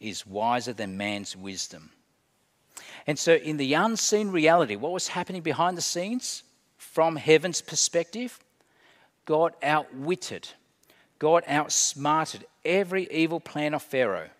[0.00, 1.90] is wiser than man's wisdom.
[3.06, 6.42] And so, in the unseen reality, what was happening behind the scenes
[6.78, 8.40] from heaven's perspective?
[9.26, 10.48] God outwitted,
[11.18, 14.30] God outsmarted every evil plan of Pharaoh.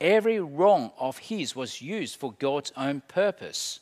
[0.00, 3.80] Every wrong of his was used for God's own purpose.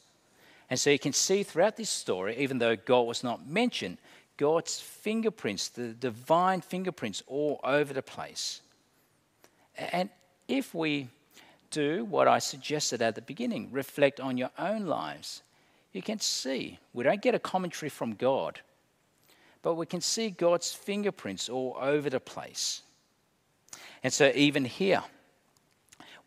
[0.69, 3.99] And so you can see throughout this story, even though God was not mentioned,
[4.37, 8.61] God's fingerprints, the divine fingerprints, all over the place.
[9.77, 10.11] And
[10.49, 11.09] if we
[11.71, 15.43] do what I suggested at the beginning, reflect on your own lives,
[15.93, 18.61] you can see we don't get a commentary from God,
[19.63, 22.83] but we can see God's fingerprints all over the place.
[24.03, 25.03] And so, even here,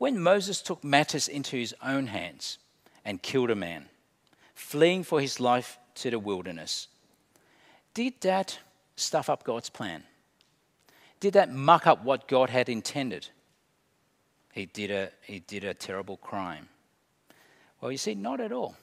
[0.01, 2.57] when Moses took matters into his own hands
[3.05, 3.85] and killed a man,
[4.55, 6.87] fleeing for his life to the wilderness,
[7.93, 8.57] did that
[8.95, 10.01] stuff up God's plan?
[11.19, 13.29] Did that muck up what God had intended?
[14.53, 16.67] He did a, he did a terrible crime.
[17.79, 18.75] Well, you see, not at all.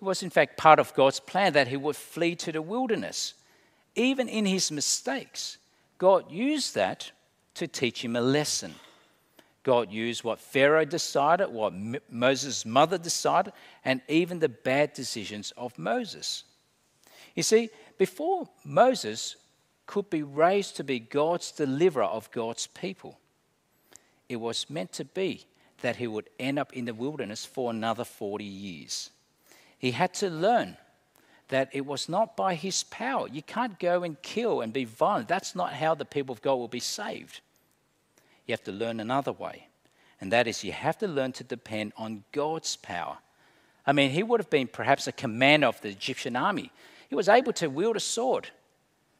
[0.00, 3.34] It was, in fact, part of God's plan that he would flee to the wilderness.
[3.94, 5.58] Even in his mistakes,
[5.96, 7.12] God used that
[7.54, 8.74] to teach him a lesson.
[9.64, 11.72] God used what Pharaoh decided, what
[12.10, 13.52] Moses' mother decided,
[13.84, 16.44] and even the bad decisions of Moses.
[17.34, 19.36] You see, before Moses
[19.86, 23.18] could be raised to be God's deliverer of God's people,
[24.28, 25.44] it was meant to be
[25.80, 29.10] that he would end up in the wilderness for another 40 years.
[29.78, 30.76] He had to learn
[31.48, 33.28] that it was not by his power.
[33.28, 35.28] You can't go and kill and be violent.
[35.28, 37.40] That's not how the people of God will be saved.
[38.46, 39.68] You have to learn another way,
[40.20, 43.18] and that is you have to learn to depend on God's power.
[43.86, 46.70] I mean, he would have been perhaps a commander of the Egyptian army,
[47.08, 48.48] he was able to wield a sword,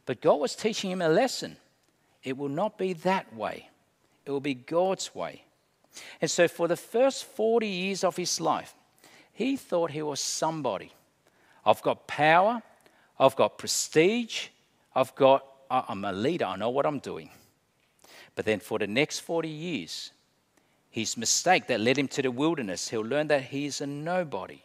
[0.07, 1.57] but God was teaching him a lesson.
[2.23, 3.69] It will not be that way,
[4.25, 5.45] it will be God's way.
[6.21, 8.75] And so, for the first 40 years of his life,
[9.33, 10.93] he thought he was somebody.
[11.65, 12.63] I've got power,
[13.19, 14.49] I've got prestige,
[14.95, 17.31] I've got, I'm a leader, I know what I'm doing.
[18.35, 20.11] But then for the next 40 years,
[20.90, 24.63] his mistake that led him to the wilderness, he'll learn that he's a nobody.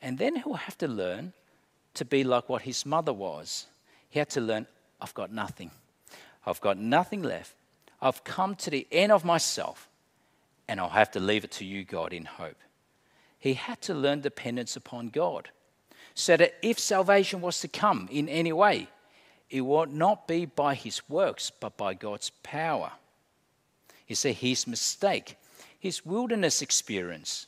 [0.00, 1.32] And then he'll have to learn
[1.94, 3.66] to be like what his mother was.
[4.10, 4.66] He had to learn,
[5.00, 5.70] I've got nothing.
[6.46, 7.54] I've got nothing left.
[8.02, 9.88] I've come to the end of myself,
[10.68, 12.58] and I'll have to leave it to you, God, in hope.
[13.38, 15.50] He had to learn dependence upon God
[16.14, 18.88] so that if salvation was to come in any way,
[19.54, 22.90] it would not be by his works, but by God's power.
[24.08, 25.36] You see, his mistake,
[25.78, 27.46] his wilderness experience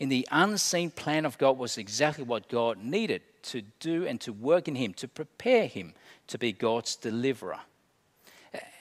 [0.00, 4.32] in the unseen plan of God was exactly what God needed to do and to
[4.32, 5.94] work in him, to prepare him
[6.26, 7.60] to be God's deliverer.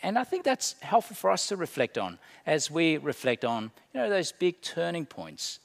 [0.02, 2.18] And I think that's helpful for us to reflect on
[2.48, 5.60] as we reflect on, you know, those big turning points,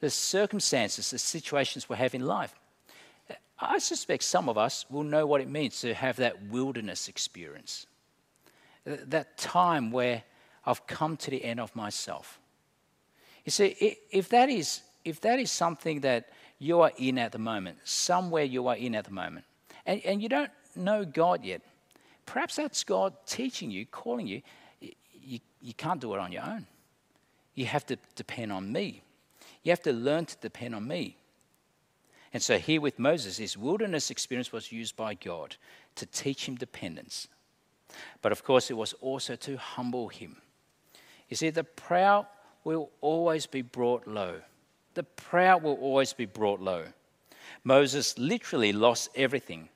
[0.00, 2.54] the circumstances, the situations we have in life.
[3.60, 7.86] I suspect some of us will know what it means to have that wilderness experience.
[8.84, 10.22] That time where
[10.64, 12.40] I've come to the end of myself.
[13.44, 17.38] You see, if that is, if that is something that you are in at the
[17.38, 19.44] moment, somewhere you are in at the moment,
[19.86, 21.62] and, and you don't know God yet,
[22.26, 24.42] perhaps that's God teaching you, calling you.
[25.12, 26.66] You, you can't do it on your own.
[27.54, 29.02] You have to depend on me.
[29.62, 31.16] You have to learn to depend on me.
[32.32, 35.56] And so, here with Moses, his wilderness experience was used by God
[35.96, 37.26] to teach him dependence.
[38.22, 40.36] But of course, it was also to humble him.
[41.28, 42.26] You see, the proud
[42.62, 44.40] will always be brought low.
[44.94, 46.84] The proud will always be brought low.
[47.64, 49.68] Moses literally lost everything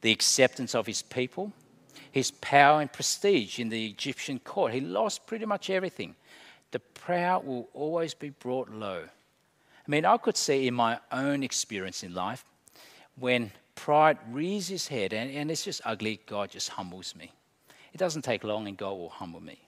[0.00, 1.52] the acceptance of his people,
[2.12, 4.72] his power and prestige in the Egyptian court.
[4.72, 6.14] He lost pretty much everything.
[6.70, 9.04] The proud will always be brought low.
[9.86, 12.44] I mean, I could see in my own experience in life
[13.18, 17.32] when pride rears his head and, and it's just ugly, God just humbles me.
[17.92, 19.58] It doesn't take long and God will humble me.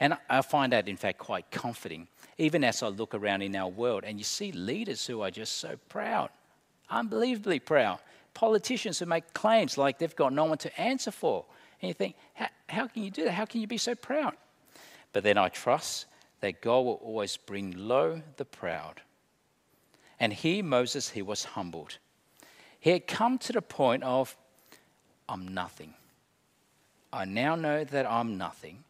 [0.00, 3.68] And I find that, in fact, quite comforting, even as I look around in our
[3.68, 6.30] world and you see leaders who are just so proud,
[6.90, 8.00] unbelievably proud,
[8.34, 11.44] politicians who make claims like they've got no one to answer for.
[11.80, 12.16] And you think,
[12.68, 13.32] how can you do that?
[13.32, 14.34] How can you be so proud?
[15.12, 16.06] But then I trust
[16.40, 19.00] that God will always bring low the proud.
[20.20, 21.98] And here, Moses, he was humbled.
[22.80, 24.36] He had come to the point of,
[25.28, 25.94] I'm nothing.
[27.12, 28.84] I now know that I'm nothing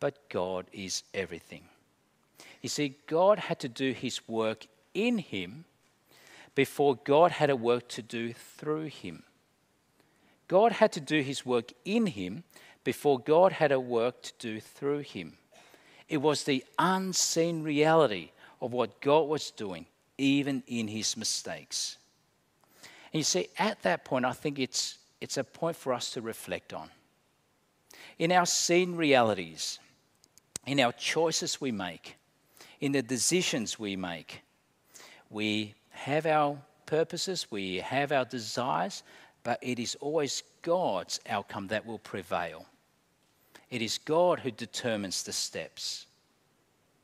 [0.00, 1.64] but God is everything.
[2.62, 5.64] You see, God had to do his work in him
[6.54, 9.22] before God had a work to do through him.
[10.48, 12.44] God had to do his work in him
[12.84, 15.36] before God had a work to do through him.
[16.08, 19.86] It was the unseen reality of what God was doing,
[20.18, 21.98] even in his mistakes.
[23.12, 26.20] And you see, at that point, I think it's, it's a point for us to
[26.20, 26.90] reflect on.
[28.18, 29.78] In our seen realities,
[30.66, 32.16] in our choices we make,
[32.80, 34.42] in the decisions we make.
[35.30, 39.02] We have our purposes, we have our desires,
[39.42, 42.66] but it is always God's outcome that will prevail.
[43.70, 46.06] It is God who determines the steps.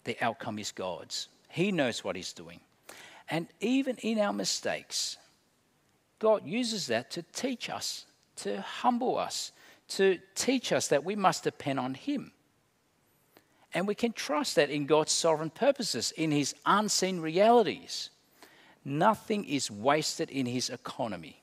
[0.05, 1.29] The outcome is God's.
[1.49, 2.61] He knows what He's doing.
[3.33, 5.17] And even in our mistakes,
[6.19, 8.05] God uses that to teach us,
[8.37, 9.53] to humble us,
[9.89, 12.33] to teach us that we must depend on Him.
[13.73, 18.11] And we can trust that in God's sovereign purposes, in His unseen realities.
[18.85, 21.43] Nothing is wasted in His economy.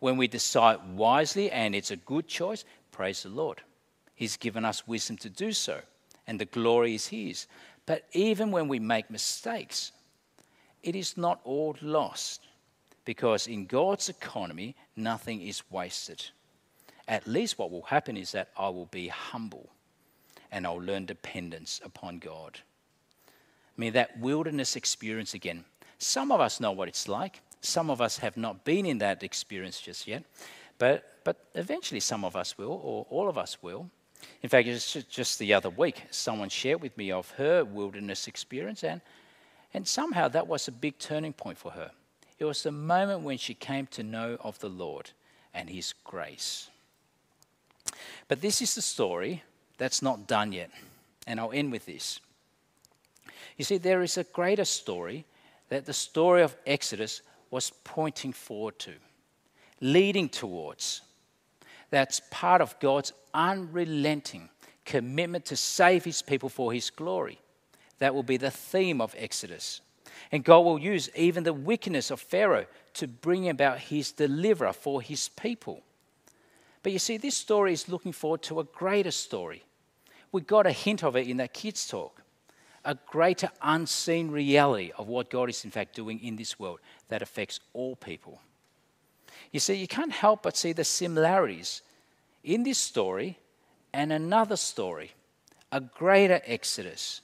[0.00, 3.62] When we decide wisely and it's a good choice, praise the Lord.
[4.16, 5.80] He's given us wisdom to do so,
[6.26, 7.46] and the glory is His.
[7.86, 9.92] But even when we make mistakes,
[10.82, 12.42] it is not all lost
[13.04, 16.24] because in God's economy, nothing is wasted.
[17.06, 19.70] At least what will happen is that I will be humble
[20.52, 22.58] and I'll learn dependence upon God.
[23.26, 25.64] I mean, that wilderness experience again.
[25.98, 27.40] Some of us know what it's like.
[27.60, 30.24] Some of us have not been in that experience just yet.
[30.78, 33.90] But, but eventually, some of us will, or all of us will.
[34.42, 38.84] In fact, just, just the other week, someone shared with me of her wilderness experience,
[38.84, 39.00] and,
[39.74, 41.90] and somehow that was a big turning point for her.
[42.38, 45.10] It was the moment when she came to know of the Lord
[45.52, 46.70] and His grace.
[48.28, 49.42] But this is the story
[49.76, 50.70] that's not done yet.
[51.26, 52.20] And I'll end with this.
[53.56, 55.24] You see, there is a greater story
[55.68, 58.92] that the story of Exodus was pointing forward to,
[59.80, 61.02] leading towards.
[61.90, 64.48] That's part of God's unrelenting
[64.84, 67.38] commitment to save his people for his glory.
[67.98, 69.80] That will be the theme of Exodus.
[70.32, 75.00] And God will use even the wickedness of Pharaoh to bring about his deliverer for
[75.00, 75.82] his people.
[76.82, 79.64] But you see, this story is looking forward to a greater story
[80.32, 82.22] we got a hint of it in that kids' talk.
[82.84, 87.22] A greater unseen reality of what God is, in fact, doing in this world that
[87.22, 88.40] affects all people.
[89.52, 91.82] You see, you can't help but see the similarities
[92.44, 93.38] in this story
[93.92, 95.12] and another story,
[95.72, 97.20] a greater Exodus,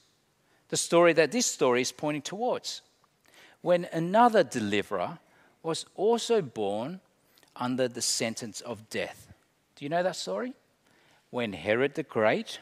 [0.69, 2.83] the story that this story is pointing towards.
[3.61, 5.19] When another deliverer
[5.63, 7.01] was also born
[7.57, 9.33] under the sentence of death.
[9.77, 10.53] Do you know that story?
[11.31, 12.59] When Herod the Great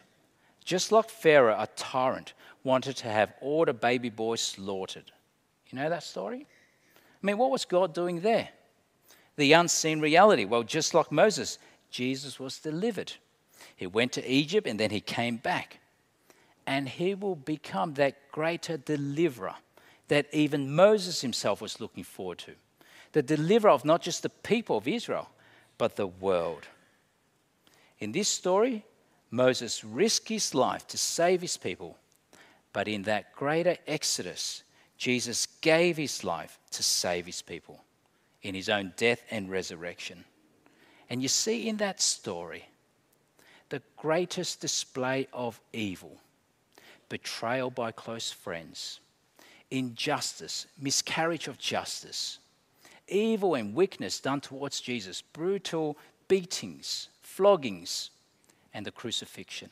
[0.64, 2.34] just like Pharaoh, a tyrant,
[2.64, 5.10] wanted to have all the baby boys slaughtered.
[5.68, 6.46] You know that story?
[7.22, 8.48] I mean, what was God doing there?
[9.36, 10.44] The unseen reality.
[10.44, 11.58] Well, just like Moses,
[11.90, 13.12] Jesus was delivered.
[13.76, 15.78] He went to Egypt and then he came back.
[16.66, 19.54] And he will become that greater deliverer
[20.08, 22.54] that even Moses himself was looking forward to.
[23.12, 25.28] the deliverer of not just the people of Israel,
[25.78, 26.66] but the world.
[27.98, 28.84] In this story,
[29.30, 31.98] Moses risked his life to save his people,
[32.72, 34.62] but in that greater exodus,
[34.96, 37.84] Jesus gave his life to save his people
[38.42, 40.24] in his own death and resurrection.
[41.08, 42.68] And you see in that story
[43.68, 46.18] the greatest display of evil
[47.12, 48.98] betrayal by close friends,
[49.70, 52.38] injustice, miscarriage of justice,
[53.06, 58.08] evil and weakness done towards Jesus, brutal beatings, floggings,
[58.72, 59.68] and the crucifixion.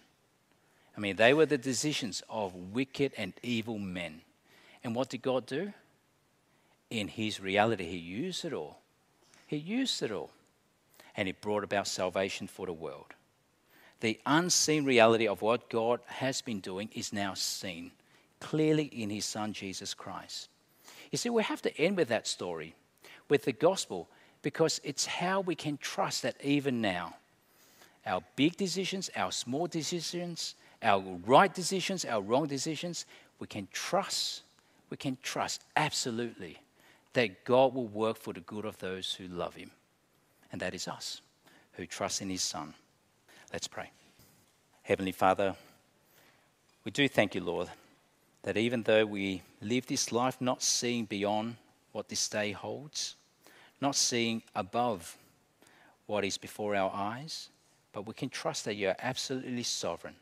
[0.95, 4.20] I mean, they were the decisions of wicked and evil men.
[4.84, 5.72] And what did God do?
[6.91, 8.80] In His reality, He used it all.
[9.47, 10.30] He used it all.
[11.16, 13.14] And He brought about salvation for the world.
[14.01, 17.92] The unseen reality of what God has been doing is now seen
[18.40, 20.48] clearly in His Son, Jesus Christ.
[21.11, 22.74] You see, we have to end with that story,
[23.28, 24.09] with the gospel,
[24.42, 27.14] because it's how we can trust that even now,
[28.07, 33.05] our big decisions, our small decisions, our right decisions, our wrong decisions,
[33.38, 34.42] we can trust,
[34.88, 36.57] we can trust absolutely
[37.12, 39.70] that God will work for the good of those who love Him.
[40.53, 41.20] And that is us,
[41.72, 42.72] who trust in His Son.
[43.53, 43.90] Let's pray.
[44.82, 45.57] Heavenly Father,
[46.84, 47.68] we do thank you, Lord,
[48.42, 51.57] that even though we live this life not seeing beyond
[51.90, 53.16] what this day holds,
[53.80, 55.16] not seeing above
[56.07, 57.48] what is before our eyes,
[57.92, 60.14] but we can trust that you're absolutely sovereign,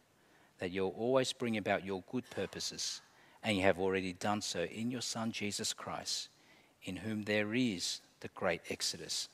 [0.58, 3.02] that you'll always bring about your good purposes,
[3.42, 6.30] and you have already done so in your Son Jesus Christ,
[6.84, 9.28] in whom there is the great exodus,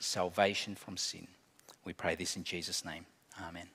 [0.00, 1.28] salvation from sin.
[1.84, 3.06] We pray this in Jesus' name.
[3.38, 3.68] Amen.